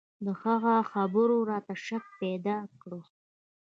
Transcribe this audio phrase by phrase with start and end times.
[0.25, 2.91] د هغه خبرو راته شک پيدا کړ.